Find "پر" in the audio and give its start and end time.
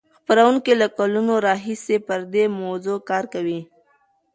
2.07-2.19